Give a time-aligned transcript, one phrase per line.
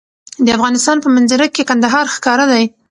[0.45, 2.63] د افغانستان په منظره کې کندهار ښکاره دی.